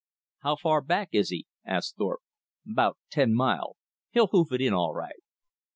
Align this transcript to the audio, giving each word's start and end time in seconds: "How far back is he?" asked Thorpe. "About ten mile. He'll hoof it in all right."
"How 0.39 0.55
far 0.55 0.81
back 0.81 1.09
is 1.11 1.29
he?" 1.29 1.45
asked 1.63 1.97
Thorpe. 1.97 2.21
"About 2.67 2.97
ten 3.11 3.35
mile. 3.35 3.77
He'll 4.09 4.25
hoof 4.25 4.51
it 4.51 4.59
in 4.59 4.73
all 4.73 4.95
right." 4.95 5.21